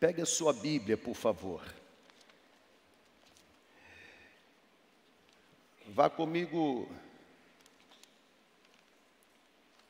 [0.00, 1.62] Pegue a sua Bíblia, por favor.
[5.88, 6.88] Vá comigo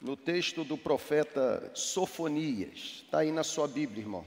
[0.01, 3.05] no texto do profeta Sofonias.
[3.05, 4.27] Está aí na sua Bíblia, irmão.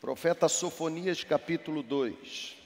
[0.00, 2.61] Profeta Sofonias, capítulo 2.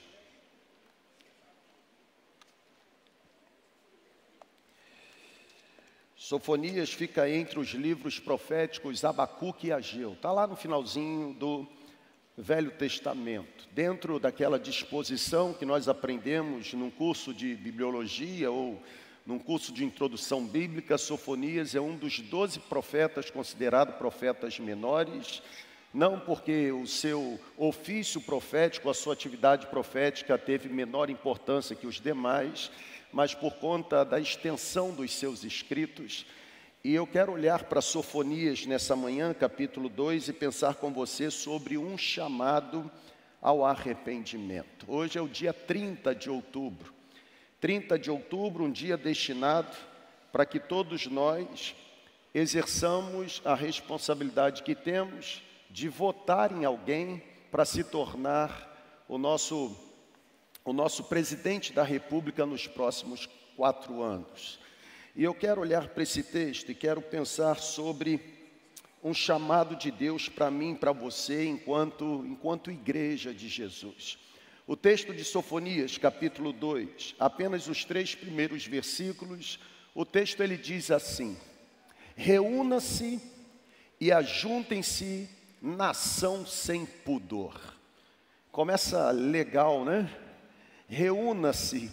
[6.27, 10.11] Sofonias fica entre os livros proféticos Abacuque e Ageu.
[10.11, 11.65] Está lá no finalzinho do
[12.37, 13.65] Velho Testamento.
[13.71, 18.77] Dentro daquela disposição que nós aprendemos num curso de bibliologia ou
[19.25, 25.41] num curso de introdução bíblica, Sofonias é um dos doze profetas considerado profetas menores,
[25.93, 32.01] não porque o seu ofício profético, a sua atividade profética teve menor importância que os
[32.01, 32.69] demais,
[33.17, 36.23] mas por conta da extensão dos seus escritos.
[36.83, 41.79] E eu quero olhar para Sofonias nessa manhã, capítulo 2, e pensar com você sobre
[41.79, 42.91] um chamado
[43.41, 44.85] ao arrependimento.
[44.87, 46.93] Hoje é o dia 30 de outubro.
[47.59, 49.75] 30 de outubro, um dia destinado
[50.31, 51.75] para que todos nós
[52.35, 59.86] exerçamos a responsabilidade que temos de votar em alguém para se tornar o nosso
[60.67, 64.59] o nosso presidente da República nos próximos quatro anos.
[65.15, 68.19] E eu quero olhar para esse texto e quero pensar sobre
[69.01, 74.17] um chamado de Deus para mim, para você, enquanto, enquanto igreja de Jesus.
[74.67, 79.61] O texto de Sofonias, capítulo 2, apenas os três primeiros versículos,
[79.95, 81.37] o texto ele diz assim:
[82.13, 83.21] Reúna-se
[84.01, 85.29] e ajuntem-se
[85.61, 87.57] nação sem pudor.
[88.51, 90.26] Começa legal, né?
[90.87, 91.91] Reúna-se,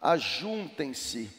[0.00, 1.30] ajuntem-se,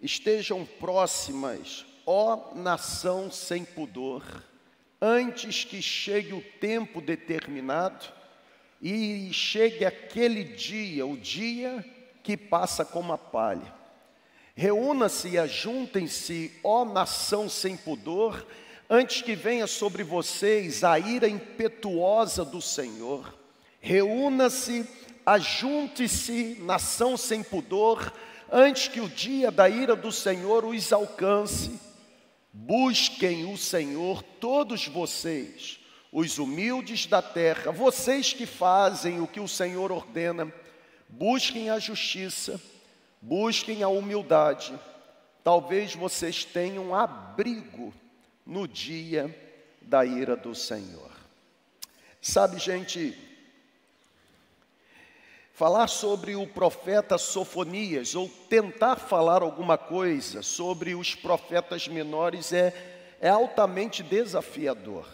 [0.00, 4.24] estejam próximas, ó nação sem pudor,
[5.00, 8.06] antes que chegue o tempo determinado
[8.82, 11.84] e chegue aquele dia, o dia
[12.22, 13.74] que passa como a palha.
[14.54, 18.44] Reúna-se e ajuntem-se, ó nação sem pudor,
[18.90, 23.38] antes que venha sobre vocês a ira impetuosa do Senhor.
[23.80, 24.84] Reúna-se
[25.28, 28.10] Ajunte-se, nação sem pudor,
[28.50, 31.78] antes que o dia da ira do Senhor os alcance.
[32.50, 35.80] Busquem o Senhor, todos vocês,
[36.10, 40.50] os humildes da terra, vocês que fazem o que o Senhor ordena.
[41.10, 42.58] Busquem a justiça,
[43.20, 44.72] busquem a humildade.
[45.44, 47.92] Talvez vocês tenham abrigo
[48.46, 49.28] no dia
[49.82, 51.10] da ira do Senhor.
[52.18, 53.27] Sabe, gente,
[55.58, 62.72] Falar sobre o profeta Sofonias, ou tentar falar alguma coisa sobre os profetas menores, é,
[63.20, 65.04] é altamente desafiador.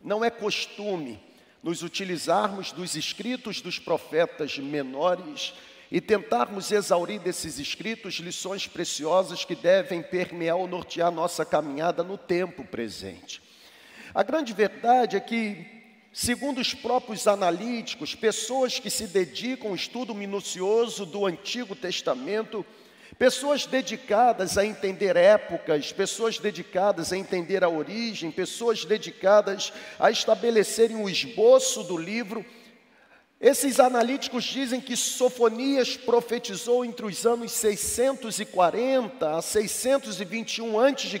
[0.00, 1.22] Não é costume
[1.62, 5.52] nos utilizarmos dos escritos dos profetas menores
[5.90, 12.16] e tentarmos exaurir desses escritos lições preciosas que devem permear ou nortear nossa caminhada no
[12.16, 13.42] tempo presente.
[14.14, 15.81] A grande verdade é que
[16.12, 22.66] Segundo os próprios analíticos, pessoas que se dedicam ao estudo minucioso do Antigo Testamento,
[23.18, 30.96] pessoas dedicadas a entender épocas, pessoas dedicadas a entender a origem, pessoas dedicadas a estabelecerem
[30.96, 32.44] o esboço do livro,
[33.42, 41.20] esses analíticos dizem que Sofonias profetizou entre os anos 640 a 621 a.C.,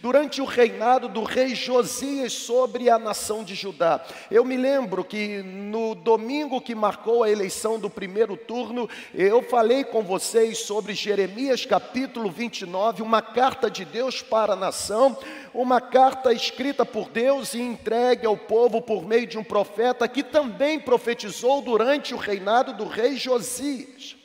[0.00, 4.02] durante o reinado do rei Josias sobre a nação de Judá.
[4.30, 9.84] Eu me lembro que no domingo que marcou a eleição do primeiro turno, eu falei
[9.84, 15.18] com vocês sobre Jeremias capítulo 29, uma carta de Deus para a nação,
[15.56, 20.22] uma carta escrita por Deus e entregue ao povo por meio de um profeta que
[20.22, 24.16] também profetizou durante o reinado do rei Josias.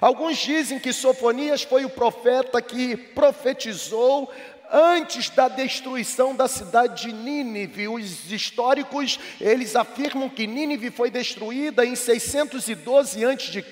[0.00, 4.32] Alguns dizem que Sofonias foi o profeta que profetizou
[4.72, 7.86] antes da destruição da cidade de Nínive.
[7.86, 13.64] Os históricos, eles afirmam que Nínive foi destruída em 612 a.C.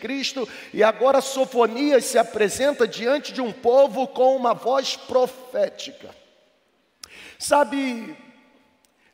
[0.74, 6.17] e agora Sofonias se apresenta diante de um povo com uma voz profética.
[7.38, 8.16] Sabe,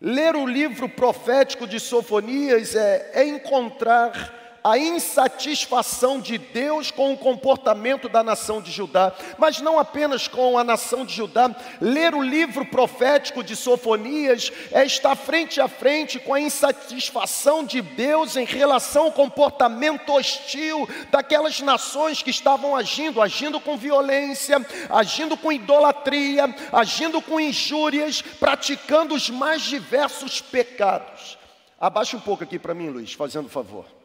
[0.00, 7.18] ler o livro profético de Sofonias é, é encontrar a insatisfação de Deus com o
[7.18, 11.54] comportamento da nação de Judá, mas não apenas com a nação de Judá.
[11.82, 17.82] Ler o livro profético de Sofonias é estar frente a frente com a insatisfação de
[17.82, 25.36] Deus em relação ao comportamento hostil daquelas nações que estavam agindo, agindo com violência, agindo
[25.36, 31.36] com idolatria, agindo com injúrias, praticando os mais diversos pecados.
[31.78, 34.03] Abaixa um pouco aqui para mim, Luiz, fazendo favor.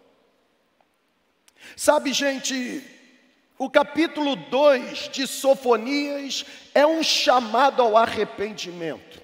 [1.75, 2.83] Sabe, gente,
[3.57, 9.19] o capítulo 2 de Sofonias é um chamado ao arrependimento.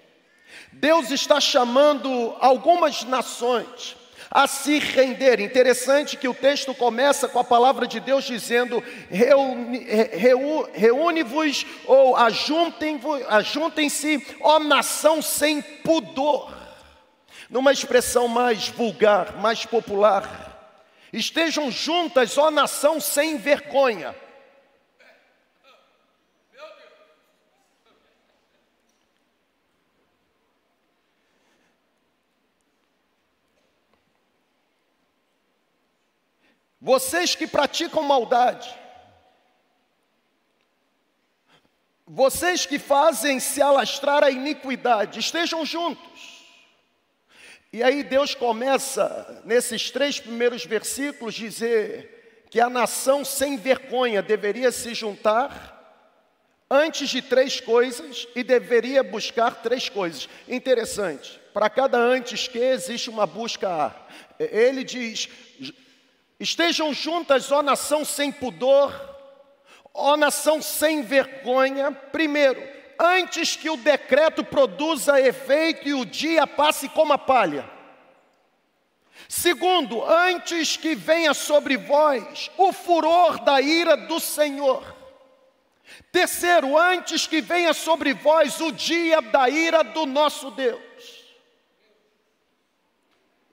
[0.71, 3.95] Deus está chamando algumas nações
[4.29, 5.39] a se render.
[5.39, 8.83] Interessante que o texto começa com a palavra de Deus dizendo:
[10.73, 16.53] reúne-vos ou ajuntem-se, ó nação sem pudor.
[17.49, 20.54] Numa expressão mais vulgar, mais popular,
[21.15, 24.13] Estejam juntas, ó nação sem vergonha.
[36.81, 38.77] Vocês que praticam maldade,
[42.05, 46.34] vocês que fazem se alastrar a iniquidade, estejam juntos.
[47.75, 54.71] E aí Deus começa, nesses três primeiros versículos, dizer que a nação sem vergonha deveria
[54.71, 55.73] se juntar
[56.71, 60.29] antes de três coisas e deveria buscar três coisas.
[60.47, 63.91] Interessante, para cada antes que existe uma busca a.
[64.39, 65.27] Ele diz:
[66.39, 68.93] estejam juntas, ó nação sem pudor,
[69.93, 76.89] ó nação sem vergonha, primeiro, antes que o decreto produza efeito e o dia passe
[76.89, 77.69] como a palha.
[79.27, 84.95] Segundo, antes que venha sobre vós o furor da ira do Senhor.
[86.11, 90.81] Terceiro, antes que venha sobre vós o dia da ira do nosso Deus.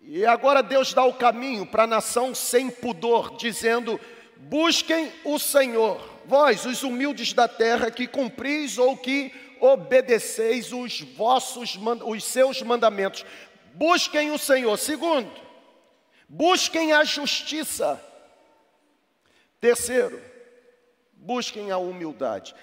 [0.03, 4.01] E agora Deus dá o caminho para a nação sem pudor, dizendo:
[4.37, 11.79] busquem o Senhor vós, os humildes da terra, que cumpris ou que obedeceis os vossos
[12.05, 13.25] os seus mandamentos.
[13.75, 14.77] Busquem o Senhor.
[14.77, 15.31] Segundo,
[16.29, 18.03] busquem a justiça.
[19.61, 20.21] Terceiro,
[21.13, 22.55] busquem a humildade.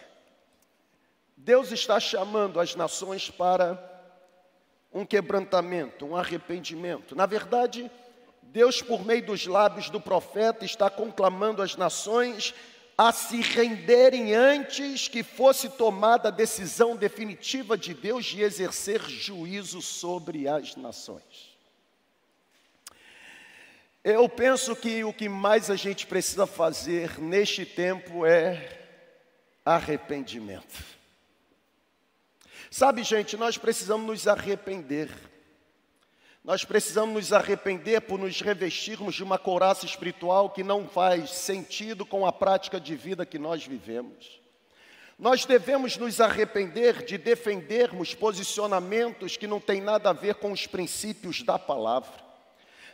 [1.38, 3.82] Deus está chamando as nações para
[4.92, 7.16] um quebrantamento, um arrependimento.
[7.16, 7.90] Na verdade,
[8.44, 12.54] Deus, por meio dos lábios do profeta, está conclamando as nações
[13.02, 19.82] a se renderem antes que fosse tomada a decisão definitiva de Deus de exercer juízo
[19.82, 21.58] sobre as nações.
[24.04, 28.86] Eu penso que o que mais a gente precisa fazer neste tempo é
[29.64, 30.84] arrependimento.
[32.70, 35.10] Sabe, gente, nós precisamos nos arrepender.
[36.50, 42.08] Nós precisamos nos arrepender por nos revestirmos de uma couraça espiritual que não faz sentido
[42.08, 44.42] com a prática de vida que nós vivemos.
[45.20, 50.66] Nós devemos nos arrepender de defendermos posicionamentos que não têm nada a ver com os
[50.66, 52.30] princípios da palavra.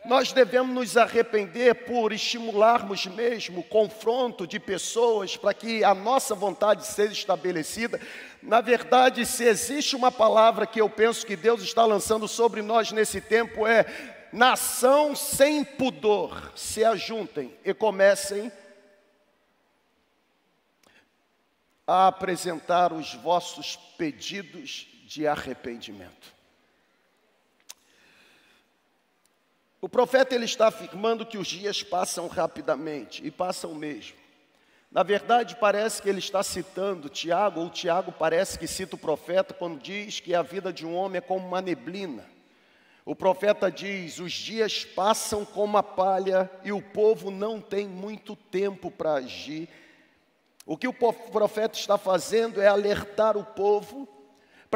[0.06, 6.32] Nós devemos nos arrepender por estimularmos mesmo o confronto de pessoas para que a nossa
[6.32, 8.00] vontade seja estabelecida.
[8.46, 12.92] Na verdade, se existe uma palavra que eu penso que Deus está lançando sobre nós
[12.92, 13.84] nesse tempo é
[14.32, 18.52] nação sem pudor, se ajuntem e comecem
[21.84, 26.32] a apresentar os vossos pedidos de arrependimento.
[29.80, 34.25] O profeta ele está afirmando que os dias passam rapidamente e passam mesmo.
[34.90, 39.52] Na verdade, parece que ele está citando Tiago, ou Tiago parece que cita o profeta
[39.52, 42.24] quando diz que a vida de um homem é como uma neblina.
[43.04, 48.34] O profeta diz: os dias passam como a palha e o povo não tem muito
[48.34, 49.68] tempo para agir.
[50.64, 54.08] O que o profeta está fazendo é alertar o povo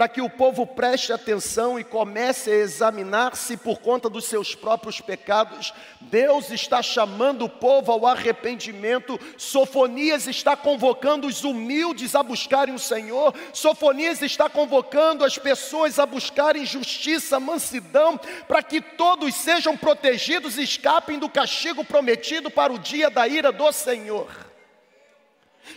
[0.00, 4.98] para que o povo preste atenção e comece a examinar-se por conta dos seus próprios
[4.98, 5.74] pecados.
[6.00, 9.20] Deus está chamando o povo ao arrependimento.
[9.36, 13.34] Sofonias está convocando os humildes a buscarem o Senhor.
[13.52, 20.62] Sofonias está convocando as pessoas a buscarem justiça, mansidão, para que todos sejam protegidos e
[20.62, 24.49] escapem do castigo prometido para o dia da ira do Senhor.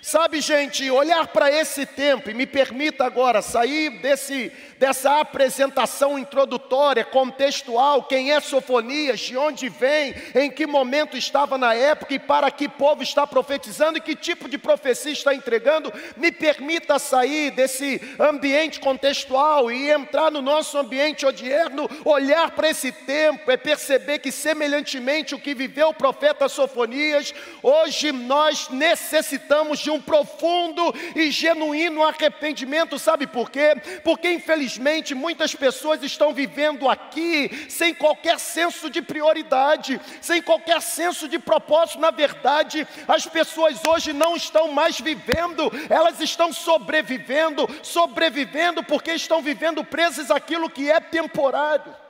[0.02, 7.06] Sabe, gente, olhar para esse tempo, e me permita agora sair desse, dessa apresentação introdutória,
[7.06, 12.52] contextual, quem é Sofonias, de onde vem, em que momento estava na época e para
[12.52, 18.02] que povo está profetizando e que tipo de profecia está entregando, me permita sair desse
[18.20, 24.34] ambiente contextual e entrar no nosso ambiente odierno, olhar para esse tempo, é perceber que,
[24.34, 32.04] semelhantemente o que viveu o profeta Sofonias, hoje nós necessitamos de um profundo e genuíno
[32.04, 33.76] arrependimento, sabe por quê?
[34.04, 41.28] Porque infelizmente muitas pessoas estão vivendo aqui sem qualquer senso de prioridade, sem qualquer senso
[41.28, 42.00] de propósito.
[42.00, 49.42] Na verdade, as pessoas hoje não estão mais vivendo, elas estão sobrevivendo, sobrevivendo porque estão
[49.42, 52.03] vivendo presas àquilo que é temporário.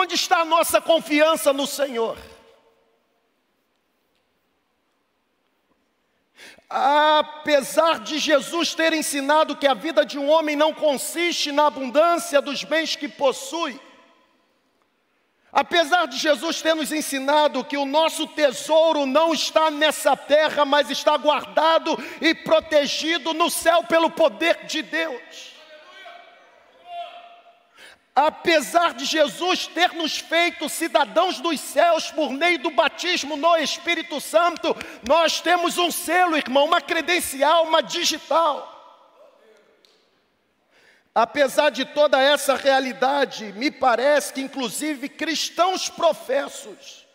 [0.00, 2.16] Onde está a nossa confiança no Senhor?
[6.70, 12.40] Apesar de Jesus ter ensinado que a vida de um homem não consiste na abundância
[12.40, 13.80] dos bens que possui,
[15.50, 20.90] apesar de Jesus ter nos ensinado que o nosso tesouro não está nessa terra, mas
[20.90, 25.57] está guardado e protegido no céu pelo poder de Deus,
[28.26, 34.20] apesar de Jesus ter nos feito cidadãos dos céus por meio do batismo no Espírito
[34.20, 34.74] Santo,
[35.08, 38.74] nós temos um selo, irmão, uma credencial, uma digital.
[41.14, 47.06] Apesar de toda essa realidade, me parece que, inclusive, cristãos professos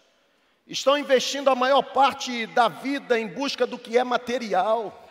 [0.65, 5.02] estão investindo a maior parte da vida em busca do que é material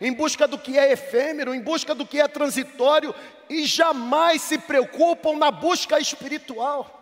[0.00, 3.14] em busca do que é efêmero, em busca do que é transitório
[3.48, 6.94] e jamais se preocupam na busca espiritual.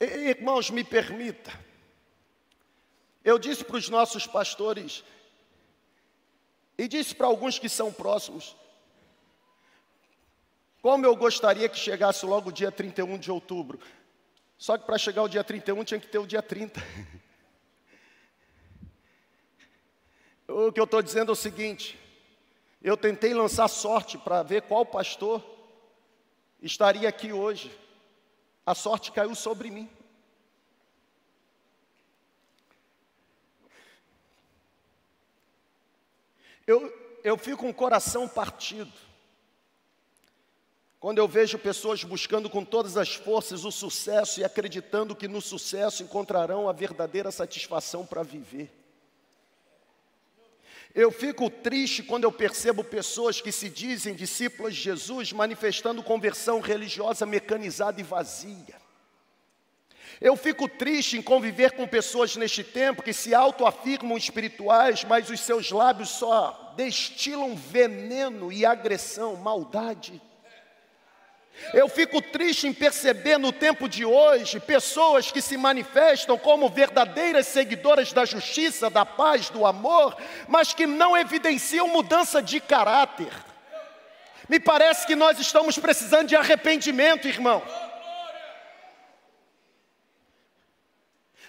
[0.00, 1.52] Irmãos, me permita,
[3.24, 5.02] eu disse para os nossos pastores,
[6.78, 8.56] e disse para alguns que são próximos,
[10.80, 13.80] como eu gostaria que chegasse logo o dia 31 de outubro.
[14.56, 16.80] Só que para chegar o dia 31 tinha que ter o dia 30.
[20.48, 21.98] O que eu estou dizendo é o seguinte:
[22.82, 25.44] eu tentei lançar sorte para ver qual pastor
[26.62, 27.70] estaria aqui hoje.
[28.64, 29.88] A sorte caiu sobre mim.
[36.66, 36.92] Eu,
[37.24, 38.92] eu fico com o coração partido.
[41.00, 45.40] Quando eu vejo pessoas buscando com todas as forças o sucesso e acreditando que no
[45.40, 48.70] sucesso encontrarão a verdadeira satisfação para viver.
[50.94, 56.60] Eu fico triste quando eu percebo pessoas que se dizem discípulas de Jesus manifestando conversão
[56.60, 58.76] religiosa mecanizada e vazia.
[60.20, 65.40] Eu fico triste em conviver com pessoas neste tempo que se autoafirmam espirituais, mas os
[65.40, 70.20] seus lábios só destilam veneno e agressão, maldade.
[71.74, 77.46] Eu fico triste em perceber no tempo de hoje pessoas que se manifestam como verdadeiras
[77.46, 83.32] seguidoras da justiça, da paz, do amor, mas que não evidenciam mudança de caráter.
[84.48, 87.62] Me parece que nós estamos precisando de arrependimento, irmão.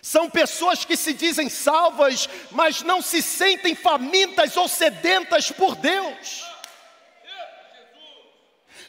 [0.02, 6.49] São pessoas que se dizem salvas, mas não se sentem famintas ou sedentas por Deus.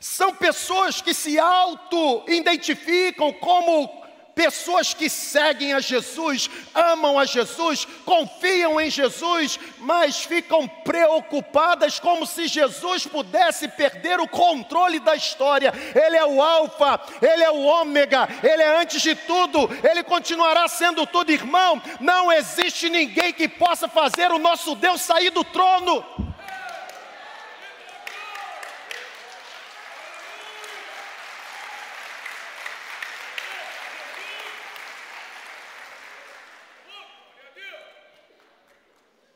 [0.00, 4.00] São pessoas que se auto-identificam como
[4.34, 12.24] pessoas que seguem a Jesus, amam a Jesus, confiam em Jesus, mas ficam preocupadas como
[12.24, 15.74] se Jesus pudesse perder o controle da história.
[15.94, 20.66] Ele é o Alfa, ele é o Ômega, ele é antes de tudo, ele continuará
[20.68, 21.82] sendo tudo, irmão.
[22.00, 26.29] Não existe ninguém que possa fazer o nosso Deus sair do trono.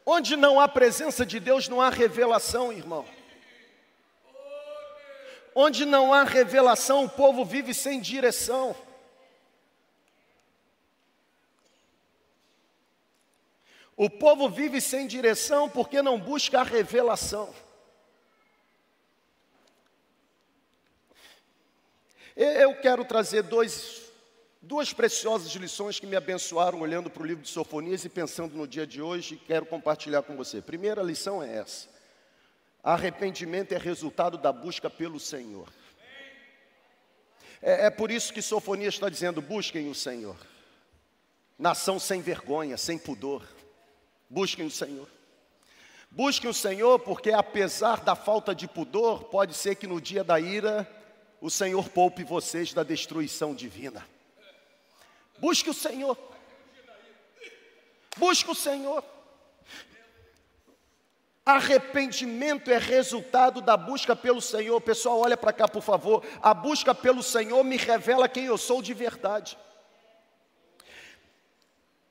[0.06, 3.06] Onde não há presença de Deus, não há revelação, irmão.
[5.54, 8.76] Onde não há revelação, o povo vive sem direção.
[13.96, 17.54] O povo vive sem direção porque não busca a revelação.
[22.36, 24.03] Eu quero trazer dois
[24.66, 28.66] Duas preciosas lições que me abençoaram olhando para o livro de Sofonias e pensando no
[28.66, 30.62] dia de hoje, quero compartilhar com você.
[30.62, 31.86] Primeira lição é essa:
[32.82, 35.68] arrependimento é resultado da busca pelo Senhor.
[37.60, 40.36] É, é por isso que Sofonias está dizendo: busquem o Senhor.
[41.58, 43.46] Nação sem vergonha, sem pudor.
[44.30, 45.08] Busquem o Senhor.
[46.10, 50.40] Busquem o Senhor, porque apesar da falta de pudor, pode ser que no dia da
[50.40, 50.90] ira
[51.38, 54.13] o Senhor poupe vocês da destruição divina.
[55.44, 56.16] Busque o Senhor.
[58.16, 59.04] Busque o Senhor.
[61.44, 64.80] Arrependimento é resultado da busca pelo Senhor.
[64.80, 66.24] Pessoal, olha para cá, por favor.
[66.40, 69.58] A busca pelo Senhor me revela quem eu sou de verdade.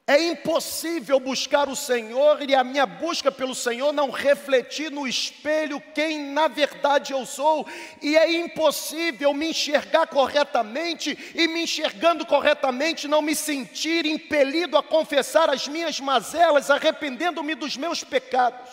[0.05, 5.81] É impossível buscar o Senhor e a minha busca pelo Senhor não refletir no espelho
[5.95, 7.65] quem na verdade eu sou,
[8.01, 14.83] e é impossível me enxergar corretamente e me enxergando corretamente não me sentir impelido a
[14.83, 18.71] confessar as minhas mazelas, arrependendo-me dos meus pecados.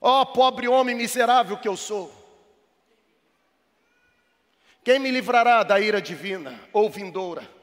[0.00, 2.10] Ó oh, pobre homem miserável que eu sou.
[4.82, 7.53] Quem me livrará da ira divina ou vindoura?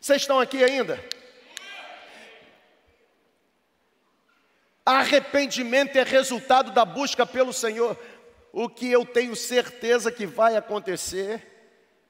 [0.00, 0.98] Vocês estão aqui ainda?
[4.86, 7.98] Arrependimento é resultado da busca pelo Senhor.
[8.50, 11.46] O que eu tenho certeza que vai acontecer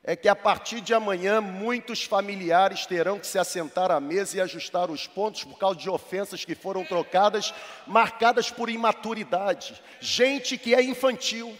[0.04, 4.40] é que a partir de amanhã muitos familiares terão que se assentar à mesa e
[4.40, 7.52] ajustar os pontos por causa de ofensas que foram trocadas,
[7.86, 9.82] marcadas por imaturidade.
[10.00, 11.58] Gente que é infantil.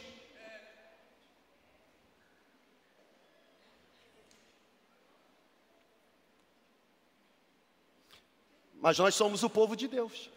[8.80, 10.30] Mas nós somos o povo de Deus.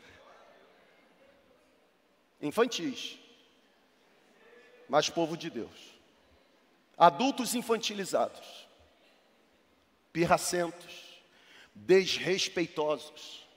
[2.42, 3.18] Infantis.
[4.90, 5.94] Mas povo de Deus.
[6.98, 8.68] Adultos infantilizados.
[10.12, 11.22] Pirracentos.
[11.74, 13.48] Desrespeitosos.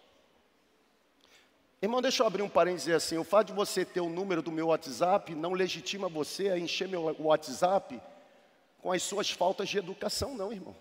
[1.83, 3.19] Irmão, deixa eu abrir um parênteses assim.
[3.19, 6.89] O fato de você ter o número do meu WhatsApp não legitima você a encher
[6.89, 8.01] meu WhatsApp
[8.81, 10.75] com as suas faltas de educação, não, irmão.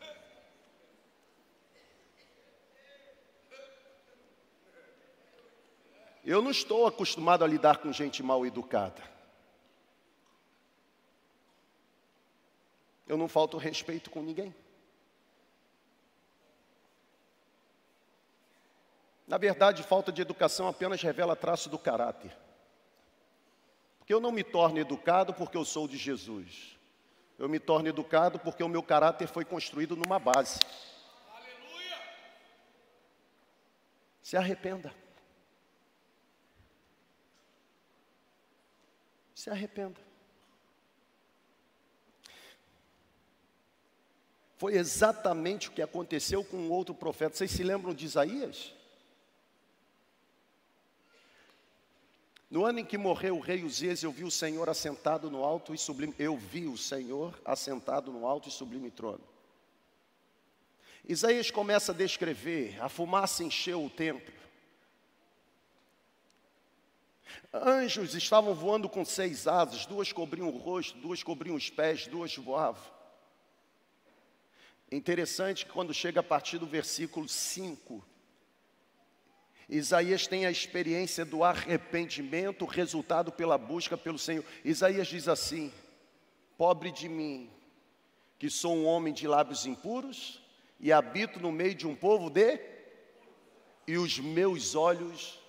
[6.25, 9.03] Eu não estou acostumado a lidar com gente mal educada.
[13.07, 14.53] Eu não falto respeito com ninguém.
[19.27, 22.35] Na verdade, falta de educação apenas revela traço do caráter.
[23.99, 26.75] Porque eu não me torno educado porque eu sou de Jesus.
[27.37, 30.59] Eu me torno educado porque o meu caráter foi construído numa base.
[31.29, 31.97] Aleluia!
[34.23, 35.04] Se arrependa.
[39.35, 39.99] Se arrependa.
[44.57, 47.35] Foi exatamente o que aconteceu com um outro profeta.
[47.35, 48.73] Vocês se lembram de Isaías?
[52.49, 55.73] No ano em que morreu o rei Uzias, eu vi o Senhor assentado no alto
[55.73, 56.15] e sublime.
[56.17, 59.23] Eu vi o Senhor assentado no alto e sublime trono.
[61.03, 64.33] Isaías começa a descrever: a fumaça encheu o templo,
[67.53, 72.35] Anjos estavam voando com seis asas, duas cobriam o rosto, duas cobriam os pés, duas
[72.35, 72.83] voavam.
[74.91, 78.03] Interessante que quando chega a partir do versículo 5,
[79.67, 84.45] Isaías tem a experiência do arrependimento, resultado pela busca pelo Senhor.
[84.63, 85.73] Isaías diz assim:
[86.57, 87.49] Pobre de mim,
[88.37, 90.41] que sou um homem de lábios impuros
[90.79, 92.59] e habito no meio de um povo de,
[93.87, 95.39] e os meus olhos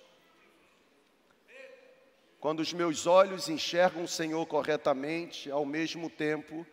[2.39, 6.65] quando os meus olhos enxergam o Senhor corretamente, ao mesmo tempo,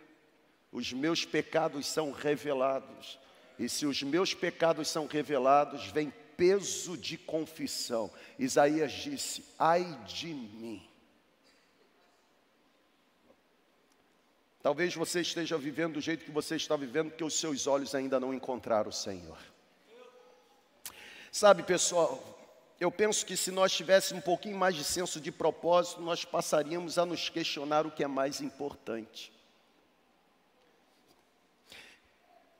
[0.70, 3.18] os meus pecados são revelados.
[3.59, 8.11] E se os meus pecados são revelados, vem peso de confissão.
[8.38, 10.87] Isaías disse: Ai de mim.
[14.61, 18.18] Talvez você esteja vivendo do jeito que você está vivendo, porque os seus olhos ainda
[18.18, 19.38] não encontraram o Senhor.
[21.31, 22.34] Sabe, pessoal,
[22.80, 26.98] eu penso que se nós tivéssemos um pouquinho mais de senso de propósito, nós passaríamos
[26.98, 29.32] a nos questionar o que é mais importante.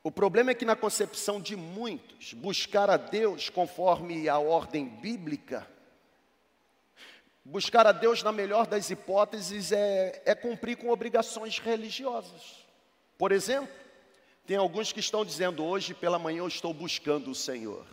[0.03, 5.67] O problema é que, na concepção de muitos, buscar a Deus conforme a ordem bíblica,
[7.43, 12.65] buscar a Deus, na melhor das hipóteses, é, é cumprir com obrigações religiosas.
[13.17, 13.75] Por exemplo,
[14.47, 17.87] tem alguns que estão dizendo: hoje pela manhã eu estou buscando o Senhor.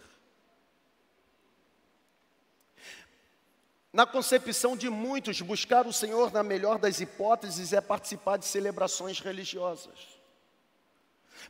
[3.94, 9.20] Na concepção de muitos, buscar o Senhor, na melhor das hipóteses, é participar de celebrações
[9.20, 10.22] religiosas.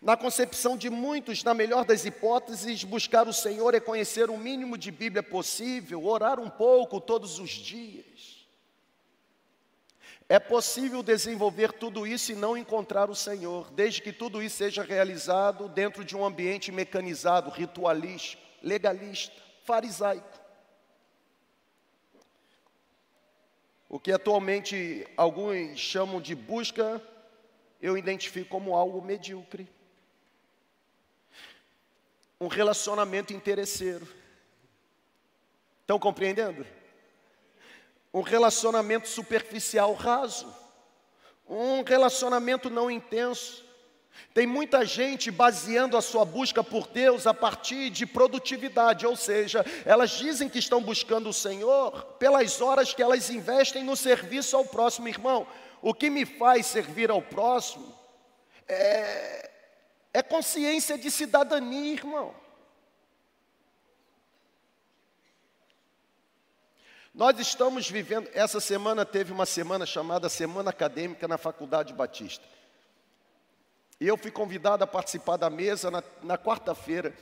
[0.02, 4.76] Na concepção de muitos, na melhor das hipóteses, buscar o Senhor é conhecer o mínimo
[4.76, 8.48] de Bíblia possível, orar um pouco todos os dias.
[10.28, 14.82] É possível desenvolver tudo isso e não encontrar o Senhor, desde que tudo isso seja
[14.82, 20.41] realizado dentro de um ambiente mecanizado, ritualístico, legalista, farisaico.
[23.94, 27.06] O que atualmente alguns chamam de busca,
[27.82, 29.68] eu identifico como algo medíocre.
[32.40, 34.08] Um relacionamento interesseiro.
[35.82, 36.66] Estão compreendendo?
[38.14, 40.48] Um relacionamento superficial, raso.
[41.46, 43.62] Um relacionamento não intenso.
[44.34, 49.66] Tem muita gente baseando a sua busca por Deus a partir de produtividade, ou seja,
[49.86, 54.66] elas dizem que estão buscando o Senhor pelas horas que elas investem no serviço ao
[54.66, 55.46] próximo irmão.
[55.82, 57.94] O que me faz servir ao próximo
[58.68, 59.50] é,
[60.14, 62.34] é consciência de cidadania, irmão.
[67.14, 72.46] Nós estamos vivendo, essa semana teve uma semana chamada Semana Acadêmica na Faculdade Batista.
[74.02, 77.16] E eu fui convidado a participar da mesa na, na quarta-feira.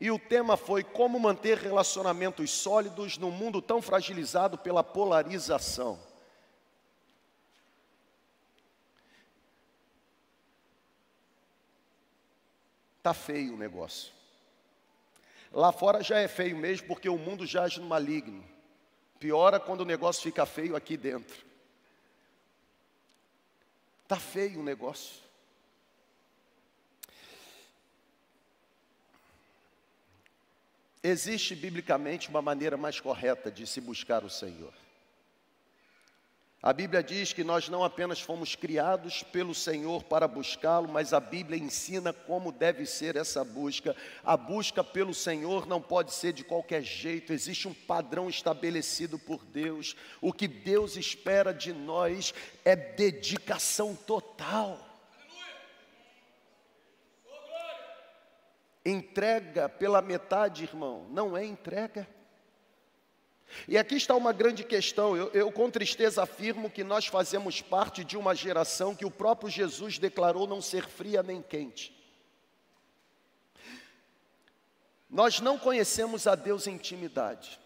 [0.00, 6.00] E o tema foi como manter relacionamentos sólidos num mundo tão fragilizado pela polarização.
[13.02, 14.10] Tá feio o negócio.
[15.52, 18.42] Lá fora já é feio mesmo, porque o mundo jaz no maligno.
[19.20, 21.44] Piora quando o negócio fica feio aqui dentro.
[24.08, 25.25] Tá feio o negócio.
[31.08, 34.74] Existe biblicamente uma maneira mais correta de se buscar o Senhor.
[36.60, 41.20] A Bíblia diz que nós não apenas fomos criados pelo Senhor para buscá-lo, mas a
[41.20, 43.94] Bíblia ensina como deve ser essa busca.
[44.24, 49.44] A busca pelo Senhor não pode ser de qualquer jeito, existe um padrão estabelecido por
[49.44, 49.94] Deus.
[50.20, 54.85] O que Deus espera de nós é dedicação total.
[58.88, 62.06] Entrega pela metade, irmão, não é entrega.
[63.66, 65.16] E aqui está uma grande questão.
[65.16, 69.50] Eu, eu, com tristeza afirmo que nós fazemos parte de uma geração que o próprio
[69.50, 71.92] Jesus declarou não ser fria nem quente.
[75.10, 77.58] Nós não conhecemos a Deus em intimidade.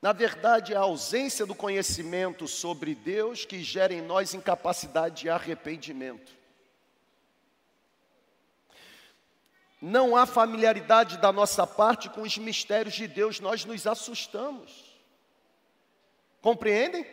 [0.00, 5.28] Na verdade, é a ausência do conhecimento sobre Deus que gera em nós incapacidade de
[5.28, 6.39] arrependimento.
[9.80, 14.90] Não há familiaridade da nossa parte com os mistérios de Deus, nós nos assustamos.
[16.42, 17.06] Compreendem?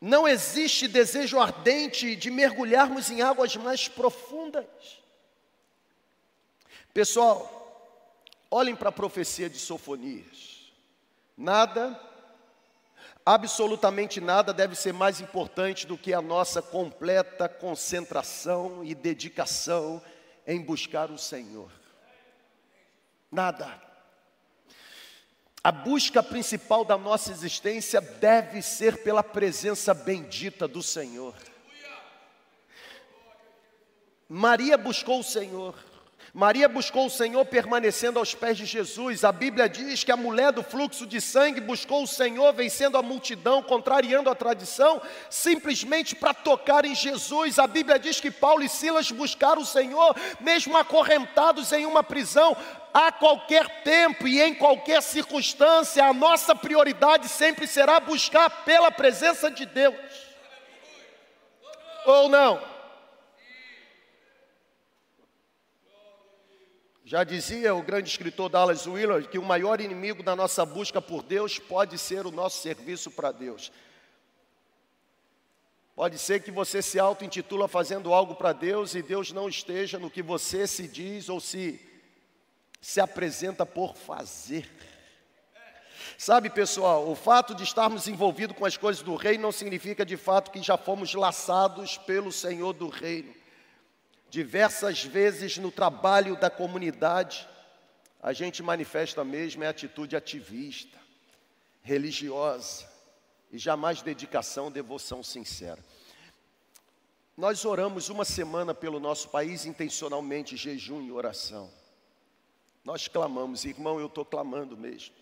[0.00, 4.66] Não existe desejo ardente de mergulharmos em águas mais profundas.
[6.94, 7.98] Pessoal,
[8.48, 10.72] olhem para a profecia de Sofonias.
[11.36, 12.00] Nada,
[13.26, 20.00] absolutamente nada deve ser mais importante do que a nossa completa concentração e dedicação
[20.48, 21.70] em buscar o Senhor.
[23.30, 23.78] Nada.
[25.62, 31.34] A busca principal da nossa existência deve ser pela presença bendita do Senhor.
[34.26, 35.74] Maria buscou o Senhor.
[36.34, 39.24] Maria buscou o Senhor permanecendo aos pés de Jesus.
[39.24, 43.02] A Bíblia diz que a mulher do fluxo de sangue buscou o Senhor, vencendo a
[43.02, 47.58] multidão, contrariando a tradição, simplesmente para tocar em Jesus.
[47.58, 52.56] A Bíblia diz que Paulo e Silas buscaram o Senhor, mesmo acorrentados em uma prisão.
[52.92, 59.50] A qualquer tempo e em qualquer circunstância, a nossa prioridade sempre será buscar pela presença
[59.50, 59.94] de Deus.
[62.04, 62.77] Ou não?
[67.08, 71.22] Já dizia o grande escritor Dallas Willard que o maior inimigo da nossa busca por
[71.22, 73.72] Deus pode ser o nosso serviço para Deus.
[75.96, 80.10] Pode ser que você se auto-intitula fazendo algo para Deus e Deus não esteja no
[80.10, 81.80] que você se diz ou se,
[82.78, 84.70] se apresenta por fazer.
[86.18, 90.18] Sabe, pessoal, o fato de estarmos envolvidos com as coisas do reino não significa de
[90.18, 93.34] fato que já fomos laçados pelo Senhor do reino.
[94.30, 97.48] Diversas vezes no trabalho da comunidade,
[98.20, 100.98] a gente manifesta mesmo é atitude ativista,
[101.82, 102.86] religiosa
[103.50, 105.82] e jamais dedicação, devoção sincera.
[107.36, 111.70] Nós oramos uma semana pelo nosso país intencionalmente, jejum e oração.
[112.84, 115.14] Nós clamamos, irmão, eu estou clamando mesmo.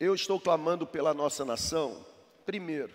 [0.00, 2.04] Eu estou clamando pela nossa nação,
[2.44, 2.94] primeiro,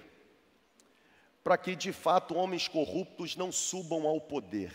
[1.44, 4.74] para que de fato homens corruptos não subam ao poder.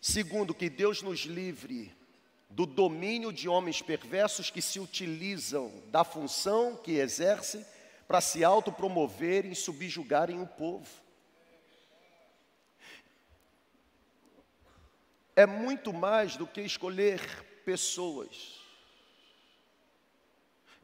[0.00, 1.94] Segundo, que Deus nos livre
[2.50, 7.64] do domínio de homens perversos que se utilizam da função que exercem
[8.06, 10.88] para se autopromoverem e subjugarem o povo.
[15.34, 17.20] É muito mais do que escolher
[17.64, 18.63] pessoas.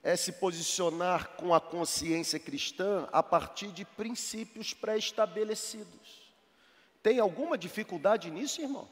[0.02, 6.32] É se posicionar com a consciência cristã a partir de princípios pré-estabelecidos.
[7.02, 8.88] Tem alguma dificuldade nisso, irmão?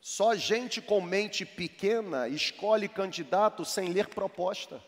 [0.00, 4.82] Só gente com mente pequena escolhe candidato sem ler proposta.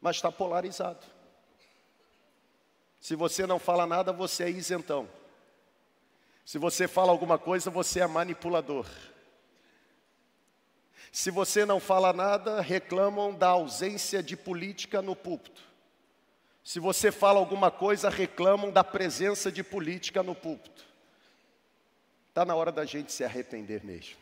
[0.00, 1.04] Mas está polarizado.
[3.00, 5.08] Se você não fala nada, você é isentão.
[6.46, 8.86] Se você fala alguma coisa, você é manipulador.
[11.10, 15.60] Se você não fala nada, reclamam da ausência de política no púlpito.
[16.62, 20.86] Se você fala alguma coisa, reclamam da presença de política no púlpito.
[22.28, 24.16] Está na hora da gente se arrepender mesmo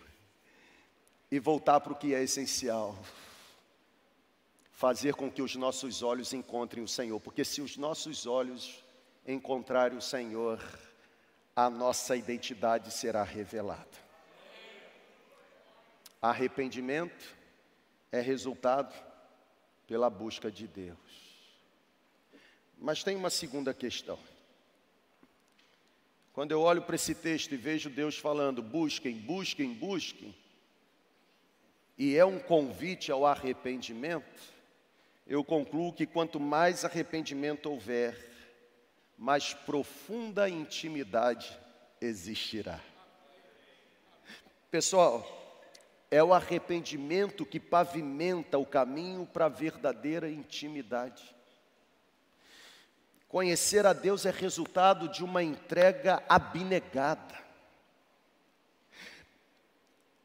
[1.31, 2.99] e voltar para o que é essencial.
[4.73, 8.83] Fazer com que os nossos olhos encontrem o Senhor, porque se os nossos olhos
[9.27, 10.59] encontrarem o Senhor,
[11.57, 14.05] a nossa identidade será revelada.
[16.21, 17.37] Arrependimento
[18.11, 18.95] é resultado
[19.87, 20.99] pela busca de Deus.
[22.79, 24.19] Mas tem uma segunda questão.
[26.33, 30.35] Quando eu olho para esse texto e vejo Deus falando, busquem, busquem, busquem,
[31.97, 34.43] e é um convite ao arrependimento,
[35.27, 38.34] eu concluo que quanto mais arrependimento houver,
[39.17, 41.59] mais profunda intimidade
[42.01, 42.81] existirá.
[44.71, 45.25] Pessoal,
[46.11, 51.35] é o arrependimento que pavimenta o caminho para a verdadeira intimidade.
[53.29, 57.35] Conhecer a Deus é resultado de uma entrega abnegada.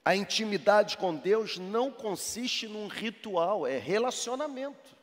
[0.05, 4.98] A intimidade com Deus não consiste num ritual, é relacionamento.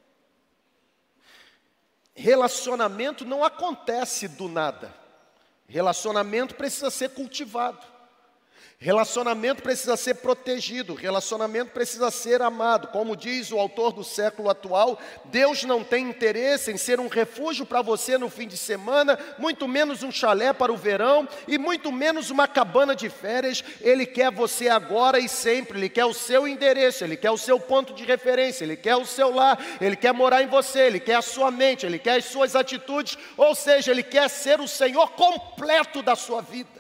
[2.17, 4.93] Relacionamento não acontece do nada.
[5.69, 7.96] Relacionamento precisa ser cultivado.
[8.79, 12.89] Relacionamento precisa ser protegido, relacionamento precisa ser amado.
[12.89, 17.65] Como diz o autor do século atual, Deus não tem interesse em ser um refúgio
[17.65, 21.91] para você no fim de semana, muito menos um chalé para o verão e muito
[21.91, 23.65] menos uma cabana de férias.
[23.81, 27.59] Ele quer você agora e sempre, ele quer o seu endereço, ele quer o seu
[27.59, 31.15] ponto de referência, ele quer o seu lar, ele quer morar em você, ele quer
[31.15, 35.13] a sua mente, ele quer as suas atitudes, ou seja, ele quer ser o Senhor
[35.13, 36.76] completo da sua vida.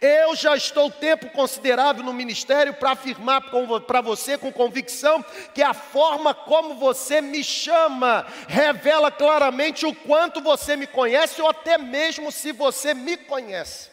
[0.00, 3.42] Eu já estou tempo considerável no ministério para afirmar
[3.86, 10.40] para você com convicção que a forma como você me chama revela claramente o quanto
[10.40, 13.90] você me conhece ou até mesmo se você me conhece.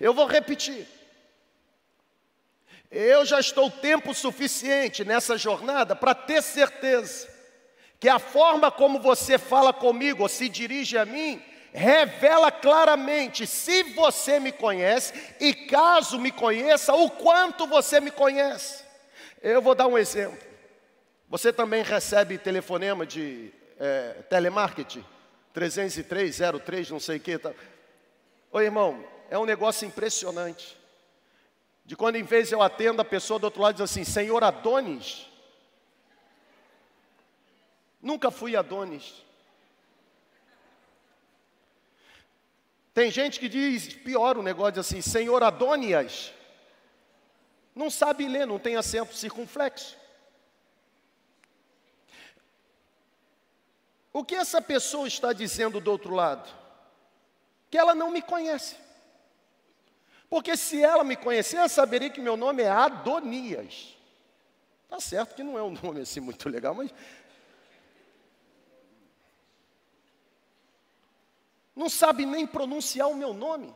[0.00, 0.86] Eu vou repetir.
[2.90, 7.28] Eu já estou tempo suficiente nessa jornada para ter certeza
[7.98, 11.42] que a forma como você fala comigo ou se dirige a mim
[11.74, 18.84] revela claramente se você me conhece e caso me conheça, o quanto você me conhece.
[19.42, 20.38] Eu vou dar um exemplo.
[21.28, 25.04] Você também recebe telefonema de é, telemarketing?
[25.52, 27.38] 303, 03, não sei o que.
[27.38, 27.52] Tá.
[28.54, 30.78] Irmão, é um negócio impressionante.
[31.84, 35.26] De quando em vez eu atendo, a pessoa do outro lado diz assim: Senhor Adonis.
[38.00, 39.24] Nunca fui Adonis.
[42.94, 46.32] Tem gente que diz, pior o negócio assim, Senhor Adonias.
[47.74, 49.96] Não sabe ler, não tem acento circunflexo.
[54.12, 56.48] O que essa pessoa está dizendo do outro lado?
[57.68, 58.76] Que ela não me conhece.
[60.30, 63.96] Porque se ela me conhecer, ela saberia que meu nome é Adonias.
[64.88, 66.94] Tá certo que não é um nome assim muito legal, mas
[71.74, 73.74] não sabe nem pronunciar o meu nome.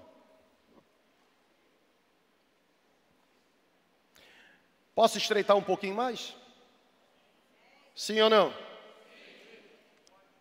[4.95, 6.35] Posso estreitar um pouquinho mais?
[7.95, 8.53] Sim ou não?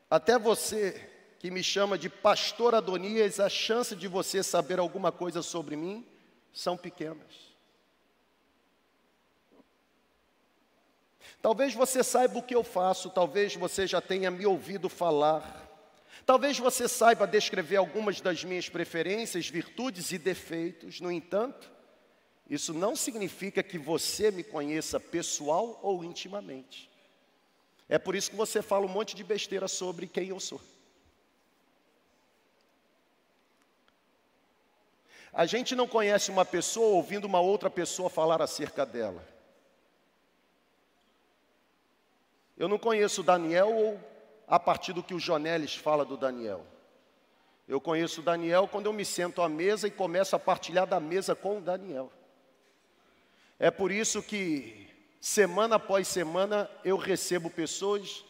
[0.09, 5.41] Até você que me chama de pastor Adonias, a chance de você saber alguma coisa
[5.41, 6.05] sobre mim
[6.51, 7.47] são pequenas.
[11.41, 15.66] Talvez você saiba o que eu faço, talvez você já tenha me ouvido falar,
[16.27, 21.71] Talvez você saiba descrever algumas das minhas preferências, virtudes e defeitos, no entanto,
[22.49, 26.91] isso não significa que você me conheça pessoal ou intimamente.
[27.87, 30.59] É por isso que você fala um monte de besteira sobre quem eu sou.
[35.31, 39.25] A gente não conhece uma pessoa ouvindo uma outra pessoa falar acerca dela.
[42.57, 44.16] Eu não conheço Daniel ou
[44.47, 46.65] a partir do que o Jonelis fala do Daniel.
[47.67, 51.35] Eu conheço Daniel quando eu me sento à mesa e começo a partilhar da mesa
[51.35, 52.09] com o Daniel.
[53.59, 54.87] É por isso que,
[55.19, 58.23] semana após semana, eu recebo pessoas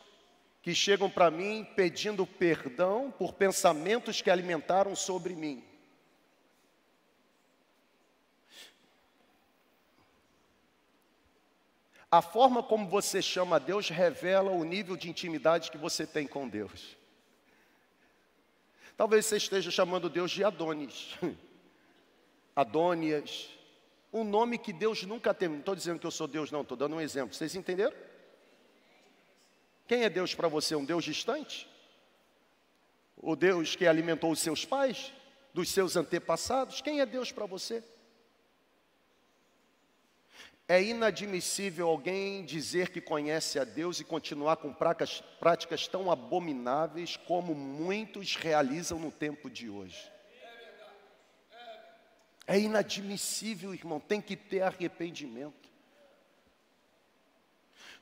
[0.63, 5.63] que chegam para mim pedindo perdão por pensamentos que alimentaram sobre mim.
[12.09, 16.25] A forma como você chama a Deus revela o nível de intimidade que você tem
[16.25, 16.95] com Deus.
[18.95, 21.15] Talvez você esteja chamando Deus de Adonis,
[22.55, 23.49] Adônias,
[24.11, 25.53] um nome que Deus nunca teve.
[25.53, 27.35] Não estou dizendo que eu sou Deus, não, estou dando um exemplo.
[27.35, 27.95] Vocês entenderam?
[29.85, 30.75] Quem é Deus para você?
[30.75, 31.67] Um Deus distante?
[33.17, 35.13] O Deus que alimentou os seus pais,
[35.53, 36.81] dos seus antepassados?
[36.81, 37.83] Quem é Deus para você?
[40.69, 47.15] É inadmissível alguém dizer que conhece a Deus e continuar com práticas, práticas tão abomináveis
[47.15, 50.11] como muitos realizam no tempo de hoje.
[52.45, 55.69] É inadmissível, irmão, tem que ter arrependimento.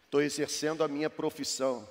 [0.04, 1.88] Estou exercendo a minha profissão.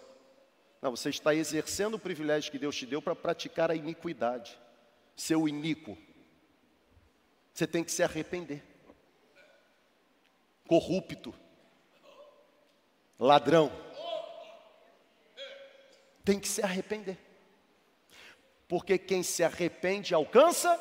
[0.82, 4.58] Não, você está exercendo o privilégio que Deus te deu para praticar a iniquidade,
[5.16, 5.96] seu iníquo.
[7.52, 8.73] Você tem que se arrepender
[10.66, 11.34] corrupto,
[13.18, 13.70] ladrão.
[16.24, 17.18] Tem que se arrepender.
[18.66, 20.80] Porque quem se arrepende alcança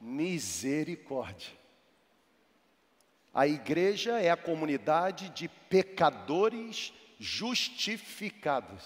[0.00, 1.52] misericórdia.
[3.32, 8.84] A igreja é a comunidade de pecadores justificados.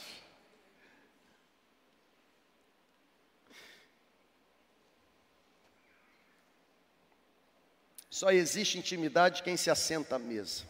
[8.17, 10.65] Só existe intimidade quem se assenta à mesa.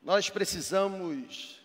[0.00, 1.60] Nós precisamos,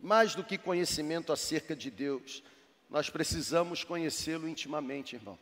[0.00, 2.42] mais do que conhecimento acerca de Deus,
[2.90, 5.38] nós precisamos conhecê-lo intimamente, irmão.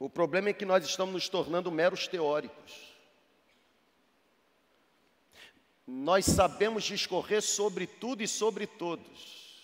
[0.00, 2.92] O problema é que nós estamos nos tornando meros teóricos.
[5.86, 9.62] Nós sabemos discorrer sobre tudo e sobre todos,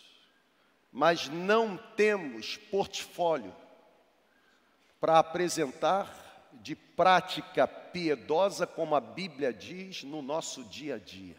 [0.92, 3.52] mas não temos portfólio
[5.00, 6.21] para apresentar
[6.62, 11.34] de prática piedosa, como a Bíblia diz, no nosso dia a dia.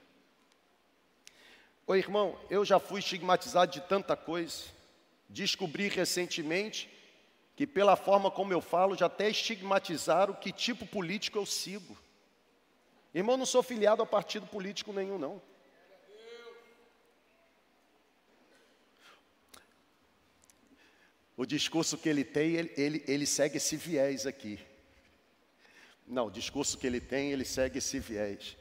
[1.88, 4.66] Ô irmão, eu já fui estigmatizado de tanta coisa,
[5.30, 6.90] descobri recentemente
[7.56, 11.98] que, pela forma como eu falo, já até estigmatizaram que tipo político eu sigo.
[13.14, 15.42] Irmão, não sou filiado a partido político nenhum, não.
[21.36, 24.60] O discurso que ele tem, ele, ele, ele segue esse viés aqui.
[26.06, 28.58] Não, o discurso que ele tem, ele segue esse viés.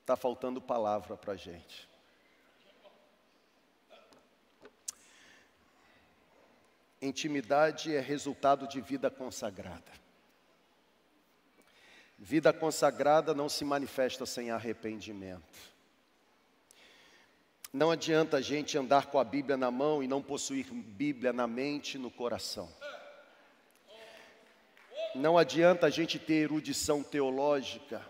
[0.00, 1.86] Está faltando palavra para a gente.
[7.00, 10.07] Intimidade é resultado de vida consagrada.
[12.18, 15.78] Vida consagrada não se manifesta sem arrependimento.
[17.72, 21.46] Não adianta a gente andar com a Bíblia na mão e não possuir Bíblia na
[21.46, 22.68] mente e no coração.
[25.14, 28.04] Não adianta a gente ter erudição teológica,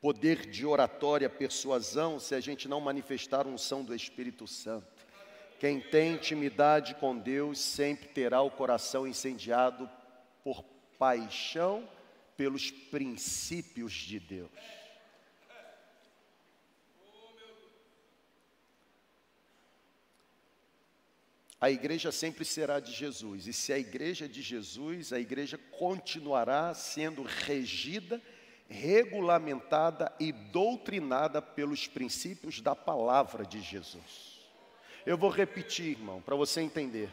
[0.00, 4.86] poder de oratória, persuasão, se a gente não manifestar unção do Espírito Santo.
[5.58, 9.90] Quem tem intimidade com Deus sempre terá o coração incendiado
[10.42, 10.64] por
[10.98, 11.86] paixão
[12.38, 14.48] pelos princípios de Deus.
[21.60, 25.58] A igreja sempre será de Jesus, e se a igreja é de Jesus, a igreja
[25.58, 28.22] continuará sendo regida,
[28.68, 34.38] regulamentada e doutrinada pelos princípios da palavra de Jesus.
[35.04, 37.12] Eu vou repetir, irmão, para você entender.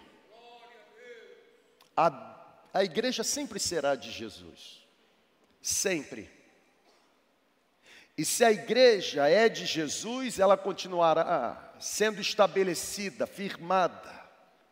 [1.97, 4.84] A, a igreja sempre será de Jesus
[5.65, 6.29] sempre.
[8.15, 14.13] E se a igreja é de Jesus, ela continuará sendo estabelecida, firmada,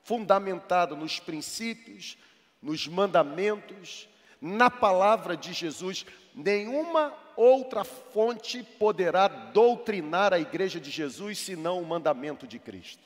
[0.04, 2.16] fundamentada nos princípios,
[2.62, 4.08] nos mandamentos,
[4.40, 6.06] na palavra de Jesus.
[6.36, 13.02] Nenhuma outra fonte poderá doutrinar a igreja de Jesus senão o mandamento de Cristo.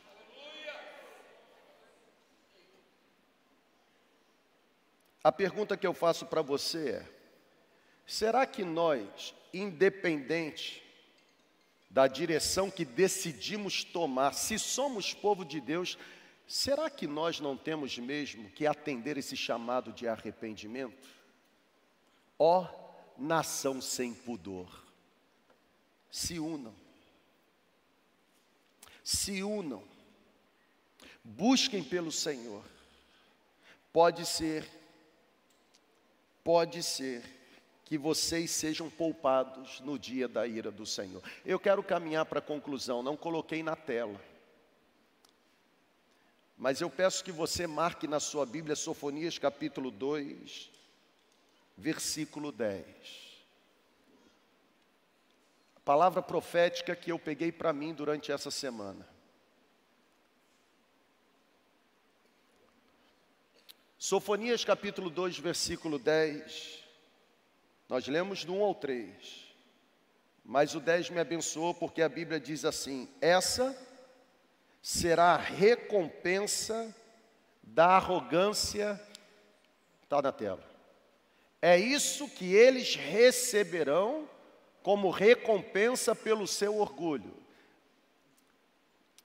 [5.23, 7.16] A pergunta que eu faço para você é:
[8.07, 10.81] será que nós, independente
[11.89, 15.97] da direção que decidimos tomar, se somos povo de Deus,
[16.47, 21.07] será que nós não temos mesmo que atender esse chamado de arrependimento?
[22.39, 24.69] Ó oh, nação sem pudor,
[26.09, 26.73] se unam,
[29.03, 29.83] se unam,
[31.23, 32.63] busquem pelo Senhor.
[33.91, 34.77] Pode ser
[36.43, 37.36] pode ser
[37.87, 41.23] que vocês sejam poupados no dia da ira do Senhor.
[41.45, 44.19] Eu quero caminhar para a conclusão, não coloquei na tela.
[46.57, 50.69] Mas eu peço que você marque na sua Bíblia Sofonias capítulo 2,
[51.77, 52.85] versículo 10.
[55.77, 59.07] A palavra profética que eu peguei para mim durante essa semana.
[63.97, 66.86] Sofonias capítulo 2, versículo 10.
[67.87, 69.47] Nós lemos do 1 ao 3.
[70.43, 73.77] Mas o 10 me abençoou porque a Bíblia diz assim: Essa
[74.81, 76.95] será a recompensa
[77.61, 78.99] da arrogância.
[80.03, 80.63] Está na tela.
[81.61, 84.29] É isso que eles receberão
[84.81, 87.35] como recompensa pelo seu orgulho.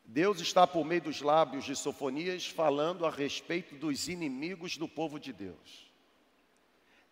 [0.05, 5.21] Deus está por meio dos lábios de Sofonias falando a respeito dos inimigos do povo
[5.21, 5.92] de Deus.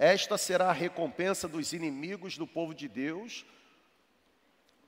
[0.01, 3.45] Esta será a recompensa dos inimigos do povo de Deus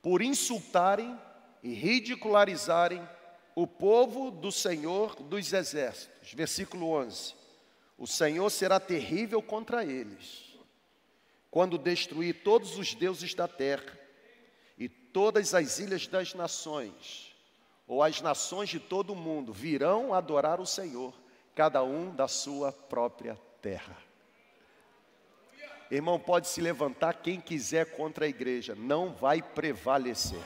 [0.01, 1.15] por insultarem
[1.61, 3.07] e ridicularizarem
[3.53, 6.33] o povo do Senhor dos exércitos.
[6.33, 7.35] Versículo 11:
[7.95, 10.57] O Senhor será terrível contra eles,
[11.51, 13.95] quando destruir todos os deuses da terra
[14.79, 17.35] e todas as ilhas das nações
[17.87, 21.13] ou as nações de todo o mundo virão adorar o Senhor,
[21.53, 23.95] cada um da sua própria terra.
[25.93, 30.41] Irmão, pode se levantar quem quiser contra a igreja, não vai prevalecer.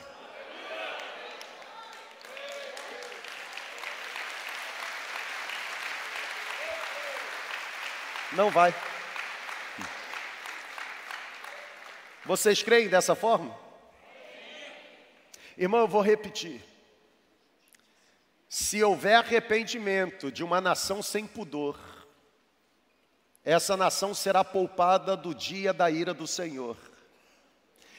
[8.32, 8.74] Não vai.
[12.26, 13.58] Vocês creem dessa forma?
[15.56, 16.62] Irmão, eu vou repetir.
[18.50, 21.97] Se houver arrependimento de uma nação sem pudor,
[23.48, 26.76] essa nação será poupada do dia da ira do Senhor.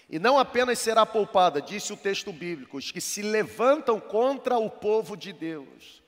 [0.08, 4.70] E não apenas será poupada, disse o texto bíblico, os que se levantam contra o
[4.70, 6.04] povo de Deus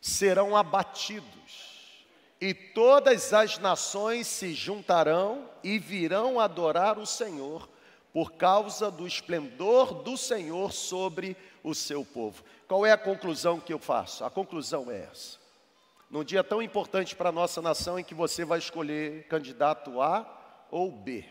[0.00, 2.04] serão abatidos,
[2.40, 7.68] e todas as nações se juntarão e virão adorar o Senhor,
[8.12, 12.44] por causa do esplendor do Senhor sobre o seu povo.
[12.68, 14.24] Qual é a conclusão que eu faço?
[14.24, 15.43] A conclusão é essa.
[16.10, 20.66] Num dia tão importante para a nossa nação em que você vai escolher candidato A
[20.70, 21.24] ou B.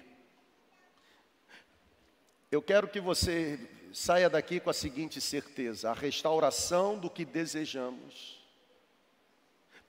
[2.51, 3.59] Eu quero que você
[3.93, 8.43] saia daqui com a seguinte certeza: a restauração do que desejamos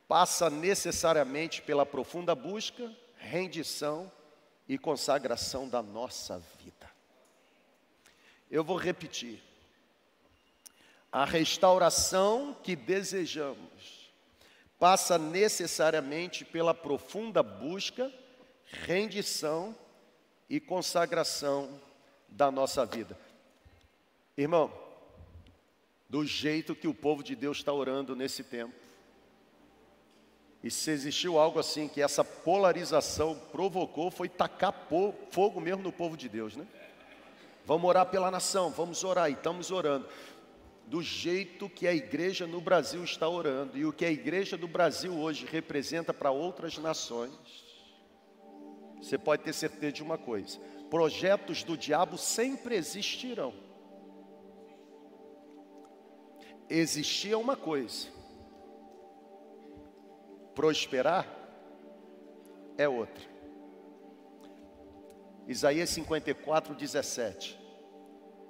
[0.06, 4.10] passa necessariamente pela profunda busca, rendição
[4.68, 6.90] e consagração da nossa vida.
[8.50, 9.42] Eu vou repetir.
[11.10, 14.03] A restauração que desejamos
[14.84, 18.12] passa necessariamente pela profunda busca,
[18.66, 19.74] rendição
[20.46, 21.80] e consagração
[22.28, 23.18] da nossa vida.
[24.36, 24.70] Irmão,
[26.06, 28.74] do jeito que o povo de Deus está orando nesse tempo,
[30.62, 34.86] e se existiu algo assim que essa polarização provocou, foi tacar
[35.30, 36.66] fogo mesmo no povo de Deus, né?
[37.64, 40.06] Vamos orar pela nação, vamos orar, e estamos orando
[40.86, 44.68] do jeito que a igreja no Brasil está orando e o que a igreja do
[44.68, 47.32] Brasil hoje representa para outras nações,
[49.00, 50.58] você pode ter certeza de uma coisa:
[50.90, 53.52] projetos do diabo sempre existirão.
[56.68, 58.08] Existia uma coisa,
[60.54, 61.26] prosperar
[62.76, 63.22] é outra.
[65.46, 67.60] Isaías 54, 17.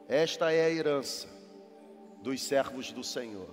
[0.09, 1.34] Esta é a herança
[2.25, 3.51] dos servos do Senhor.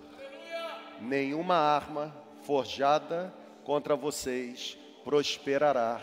[1.01, 3.33] Nenhuma arma forjada
[3.65, 5.99] contra vocês prosperará,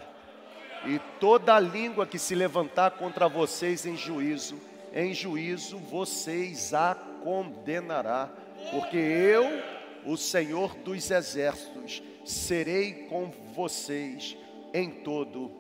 [0.85, 4.61] e toda língua que se levantar contra vocês em juízo,
[4.93, 6.95] em juízo vocês a
[7.25, 8.29] condenará,
[8.71, 9.45] porque eu,
[10.05, 14.37] o Senhor dos exércitos, serei com vocês
[14.75, 15.51] em todo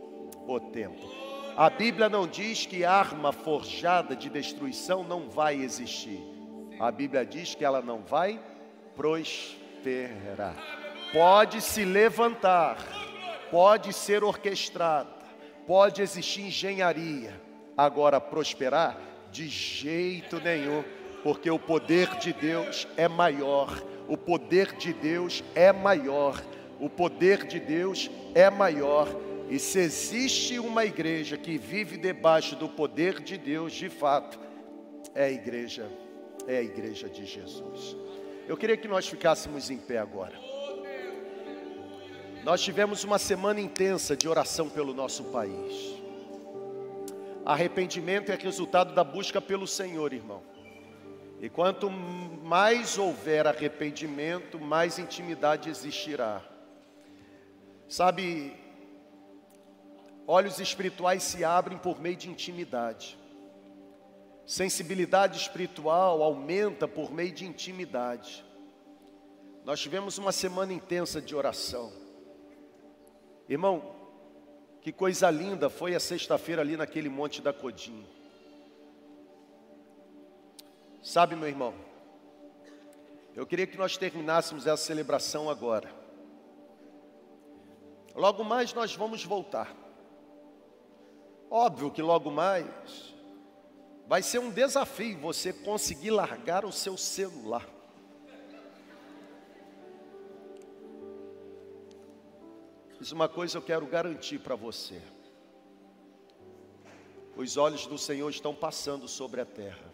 [0.47, 1.09] o tempo.
[1.57, 6.38] A Bíblia não diz que arma forjada de destruição não vai existir.
[6.79, 8.41] A Bíblia diz que ela não vai
[8.97, 10.57] prosperar.
[11.13, 12.79] Pode se levantar,
[13.51, 15.09] pode ser orquestrada,
[15.67, 17.41] pode existir engenharia.
[17.77, 18.99] Agora, prosperar?
[19.31, 20.83] De jeito nenhum,
[21.23, 23.83] porque o poder de Deus é maior.
[24.09, 26.43] O poder de Deus é maior.
[26.81, 29.09] O poder de Deus é maior
[29.51, 34.39] e se existe uma igreja que vive debaixo do poder de Deus, de fato,
[35.15, 35.91] é a igreja,
[36.49, 37.97] é a igreja de Jesus.
[38.49, 40.37] Eu queria que nós ficássemos em pé agora.
[42.43, 45.97] Nós tivemos uma semana intensa de oração pelo nosso país.
[47.45, 50.43] Arrependimento é resultado da busca pelo Senhor, irmão.
[51.41, 56.43] E quanto mais houver arrependimento, mais intimidade existirá.
[57.87, 58.57] Sabe,
[60.31, 63.18] Olhos espirituais se abrem por meio de intimidade.
[64.49, 68.43] Sensibilidade espiritual aumenta por meio de intimidade.
[69.63, 71.93] Nós tivemos uma semana intensa de oração.
[73.47, 73.95] Irmão,
[74.81, 78.07] que coisa linda foi a sexta-feira ali naquele monte da Codim.
[81.03, 81.75] Sabe, meu irmão,
[83.37, 85.93] eu queria que nós terminássemos essa celebração agora.
[88.15, 89.77] Logo mais nós vamos voltar.
[91.51, 93.18] Óbvio que logo mais
[94.09, 97.69] vai ser um desafio você conseguir largar o seu celular.
[102.99, 105.01] Mas uma coisa eu quero garantir para você:
[107.37, 109.87] os olhos do Senhor estão passando sobre a terra.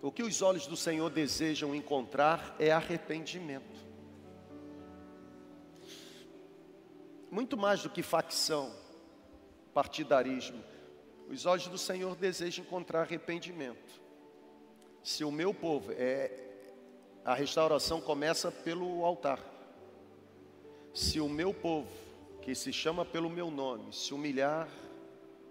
[0.00, 3.92] O que os olhos do Senhor desejam encontrar é arrependimento.
[7.32, 8.70] muito mais do que facção,
[9.72, 10.62] partidarismo.
[11.32, 14.00] Os olhos do Senhor desejam encontrar arrependimento.
[15.02, 16.30] Se o meu povo é
[17.24, 19.40] a restauração começa pelo altar.
[20.92, 21.90] Se o meu povo,
[22.42, 24.68] que se chama pelo meu nome, se humilhar,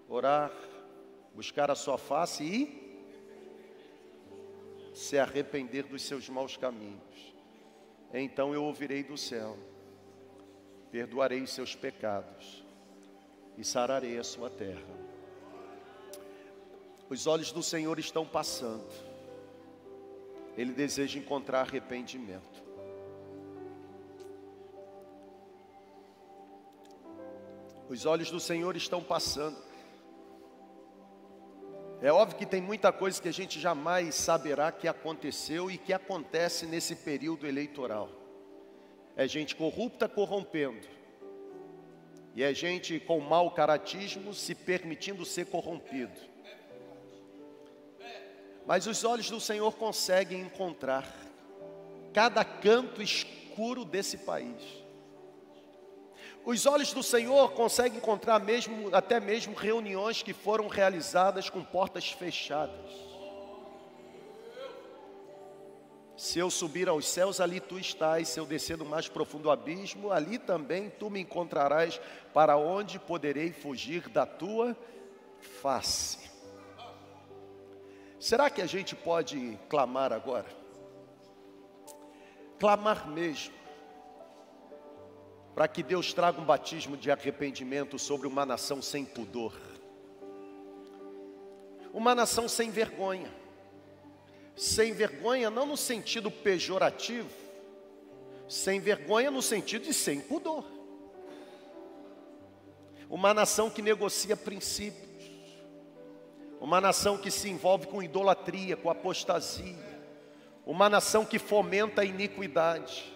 [0.08, 0.52] orar,
[1.34, 2.82] buscar a sua face e
[4.94, 7.34] se arrepender dos seus maus caminhos,
[8.14, 9.58] então eu ouvirei do céu
[10.92, 12.64] perdoarei os seus pecados
[13.58, 15.11] e sararei a sua terra.
[17.12, 18.88] Os olhos do Senhor estão passando,
[20.57, 22.64] Ele deseja encontrar arrependimento.
[27.89, 29.57] Os olhos do Senhor estão passando.
[32.01, 35.91] É óbvio que tem muita coisa que a gente jamais saberá que aconteceu e que
[35.91, 38.09] acontece nesse período eleitoral
[39.18, 40.88] é gente corrupta corrompendo,
[42.34, 46.31] e é gente com mau caratismo se permitindo ser corrompido.
[48.66, 51.05] Mas os olhos do Senhor conseguem encontrar
[52.14, 54.82] cada canto escuro desse país.
[56.43, 62.12] Os olhos do Senhor conseguem encontrar mesmo, até mesmo reuniões que foram realizadas com portas
[62.12, 63.12] fechadas.
[66.18, 68.30] Se eu subir aos céus, ali tu estás.
[68.30, 71.99] Se eu descer no mais profundo abismo, ali também tu me encontrarás.
[72.34, 74.78] Para onde poderei fugir da tua
[75.62, 76.31] face?
[78.22, 80.47] Será que a gente pode clamar agora?
[82.57, 83.53] Clamar mesmo.
[85.53, 89.53] Para que Deus traga um batismo de arrependimento sobre uma nação sem pudor.
[91.91, 93.41] Uma nação sem vergonha
[94.55, 97.30] sem vergonha, não no sentido pejorativo,
[98.47, 100.65] sem vergonha no sentido de sem pudor.
[103.09, 105.11] Uma nação que negocia princípios,
[106.62, 109.76] uma nação que se envolve com idolatria, com apostasia,
[110.66, 113.14] uma nação que fomenta a iniquidade,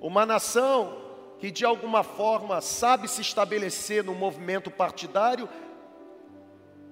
[0.00, 1.04] uma nação
[1.38, 5.46] que de alguma forma sabe se estabelecer no movimento partidário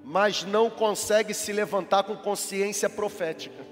[0.05, 3.64] mas não consegue se levantar com consciência profética.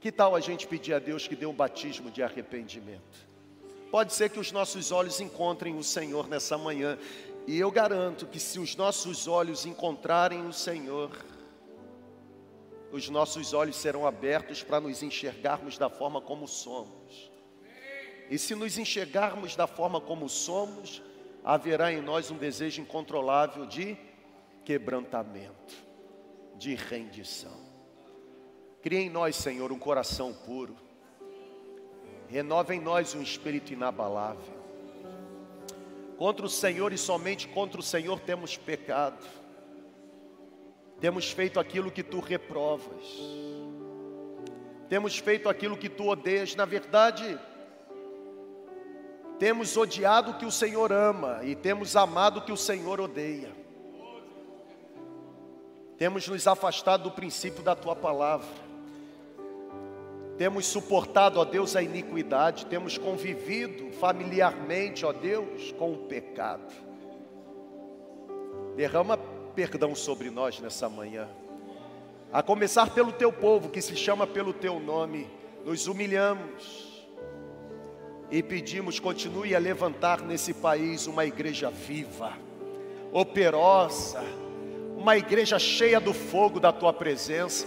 [0.00, 3.28] Que tal a gente pedir a Deus que dê um batismo de arrependimento?
[3.90, 6.98] Pode ser que os nossos olhos encontrem o Senhor nessa manhã,
[7.46, 11.10] e eu garanto que se os nossos olhos encontrarem o Senhor,
[12.90, 17.30] os nossos olhos serão abertos para nos enxergarmos da forma como somos.
[18.30, 21.02] E se nos enxergarmos da forma como somos,
[21.44, 23.98] haverá em nós um desejo incontrolável de
[24.64, 25.74] quebrantamento,
[26.56, 27.62] de rendição.
[28.80, 30.76] Cria em nós, Senhor, um coração puro.
[32.28, 34.63] Renova em nós um espírito inabalável.
[36.16, 39.24] Contra o Senhor e somente contra o Senhor temos pecado.
[41.00, 43.04] Temos feito aquilo que tu reprovas.
[44.88, 46.54] Temos feito aquilo que tu odeias.
[46.54, 47.38] Na verdade,
[49.38, 53.52] temos odiado o que o Senhor ama e temos amado o que o Senhor odeia.
[55.98, 58.73] Temos nos afastado do princípio da tua palavra.
[60.36, 66.74] Temos suportado, ó Deus, a iniquidade, temos convivido familiarmente, ó Deus, com o pecado.
[68.74, 69.16] Derrama
[69.54, 71.28] perdão sobre nós nessa manhã.
[72.32, 75.30] A começar pelo teu povo que se chama pelo teu nome,
[75.64, 77.06] nos humilhamos
[78.28, 82.32] e pedimos, continue a levantar nesse país uma igreja viva,
[83.12, 84.20] operosa,
[84.96, 87.64] uma igreja cheia do fogo da tua presença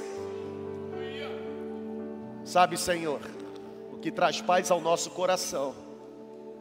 [2.47, 3.19] Sabe, Senhor,
[3.91, 5.75] o que traz paz ao nosso coração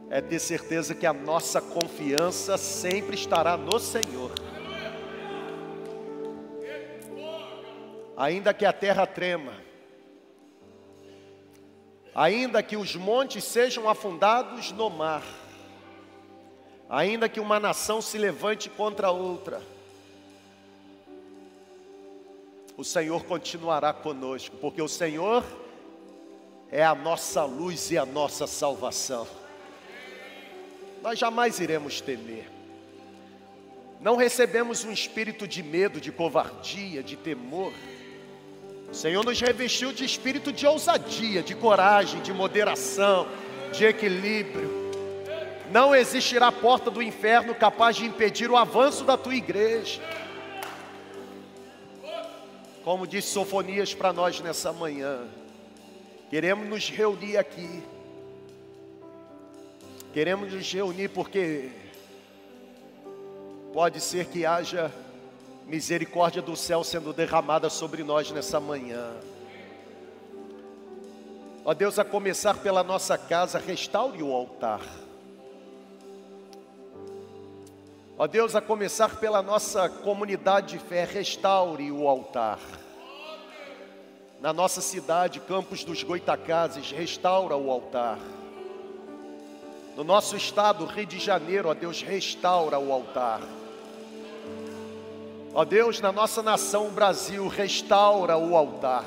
[0.09, 4.33] é ter certeza que a nossa confiança sempre estará no Senhor.
[8.17, 9.53] Ainda que a terra trema,
[12.13, 15.23] ainda que os montes sejam afundados no mar,
[16.89, 19.61] ainda que uma nação se levante contra outra,
[22.75, 25.45] o Senhor continuará conosco, porque o Senhor
[26.71, 29.27] é a nossa luz e a nossa salvação.
[31.01, 32.49] Nós jamais iremos temer.
[33.99, 37.73] Não recebemos um espírito de medo, de covardia, de temor.
[38.91, 43.27] O Senhor nos revestiu de espírito de ousadia, de coragem, de moderação,
[43.71, 44.87] de equilíbrio.
[45.71, 50.01] Não existirá porta do inferno capaz de impedir o avanço da tua igreja.
[52.83, 55.27] Como disse Sofonias para nós nessa manhã,
[56.29, 57.81] Queremos nos reunir aqui.
[60.13, 61.71] Queremos nos reunir porque
[63.73, 64.91] pode ser que haja
[65.65, 69.15] misericórdia do céu sendo derramada sobre nós nessa manhã.
[71.63, 74.81] Ó Deus, a começar pela nossa casa, restaure o altar.
[78.17, 82.59] Ó Deus, a começar pela nossa comunidade de fé, restaure o altar
[84.39, 88.19] na nossa cidade, Campos dos Goitacazes, restaura o altar.
[89.95, 93.41] No nosso estado, Rio de Janeiro, ó Deus, restaura o altar.
[95.53, 99.05] Ó Deus, na nossa nação, Brasil, restaura o altar.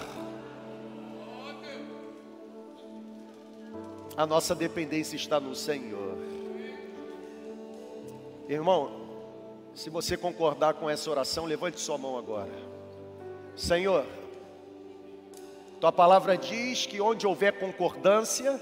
[4.17, 6.19] A nossa dependência está no Senhor.
[8.49, 8.91] Irmão,
[9.75, 12.51] se você concordar com essa oração, levante sua mão agora.
[13.55, 14.05] Senhor,
[15.81, 18.61] tua palavra diz que onde houver concordância,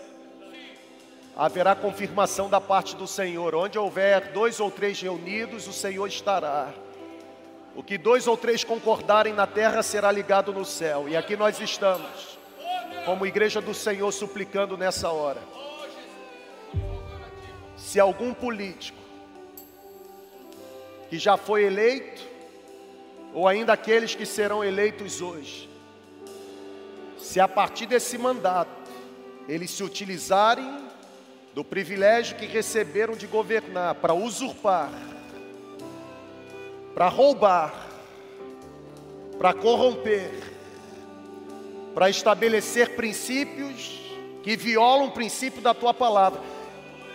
[1.36, 3.56] haverá confirmação da parte do Senhor.
[3.56, 6.72] Onde houver dois ou três reunidos, o Senhor estará.
[7.74, 11.08] O que dois ou três concordarem na terra será ligado no céu.
[11.08, 12.38] E aqui nós estamos,
[13.04, 15.42] como igreja do Senhor, suplicando nessa hora.
[17.76, 18.98] Se algum político
[21.10, 22.22] que já foi eleito,
[23.34, 25.67] ou ainda aqueles que serão eleitos hoje,
[27.18, 28.70] se a partir desse mandato
[29.48, 30.88] eles se utilizarem
[31.54, 34.90] do privilégio que receberam de governar para usurpar,
[36.94, 37.88] para roubar,
[39.38, 40.30] para corromper,
[41.94, 43.98] para estabelecer princípios
[44.42, 46.40] que violam o princípio da tua palavra.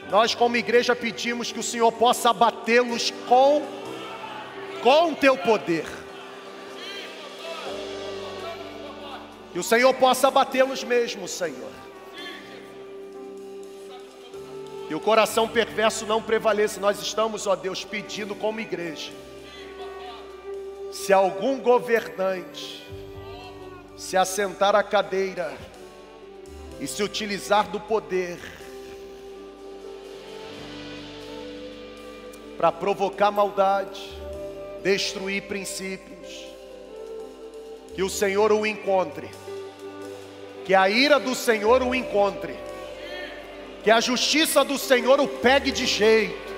[0.10, 3.62] Nós, como igreja, pedimos que o Senhor possa abatê-los com
[4.84, 6.03] com o teu poder.
[9.54, 11.72] Que o Senhor possa abatê-los mesmo, Senhor.
[14.88, 16.80] Que o coração perverso não prevaleça.
[16.80, 19.12] Nós estamos, ó Deus, pedindo como igreja.
[20.91, 22.84] Se algum governante
[23.95, 25.56] se assentar à cadeira
[26.80, 28.39] e se utilizar do poder
[32.58, 34.01] para provocar maldade,
[34.82, 36.43] destruir princípios,
[37.93, 39.43] que o Senhor o encontre
[40.66, 42.55] que a ira do Senhor o encontre,
[43.84, 46.53] que a justiça do Senhor o pegue de jeito,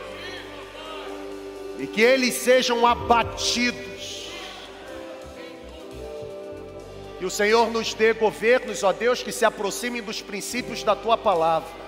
[1.80, 4.30] e que eles sejam abatidos.
[7.20, 11.18] Que o Senhor nos dê governos, ó Deus, que se aproximem dos princípios da tua
[11.18, 11.86] palavra.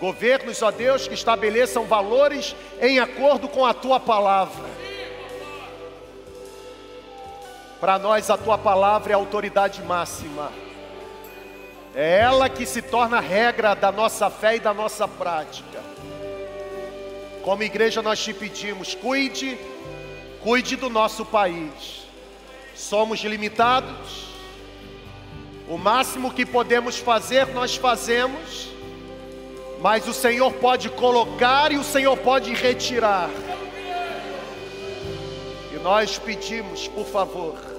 [0.00, 4.89] Governos, ó Deus, que estabeleçam valores em acordo com a tua palavra
[7.80, 10.52] para nós, a tua palavra é a autoridade máxima.
[11.94, 15.80] É ela que se torna regra da nossa fé e da nossa prática.
[17.42, 19.58] Como igreja, nós te pedimos: cuide,
[20.42, 22.06] cuide do nosso país.
[22.74, 24.26] Somos limitados,
[25.68, 28.68] o máximo que podemos fazer, nós fazemos,
[29.80, 33.30] mas o Senhor pode colocar e o Senhor pode retirar.
[35.72, 37.69] E nós pedimos, por favor,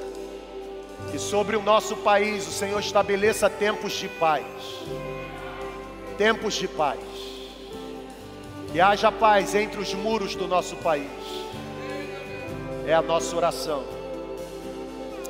[1.09, 4.45] que sobre o nosso país o Senhor estabeleça tempos de paz.
[6.17, 6.99] Tempos de paz.
[8.71, 11.09] Que haja paz entre os muros do nosso país.
[12.85, 13.83] É a nossa oração.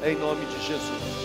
[0.03, 1.20] Em nome de Jesus.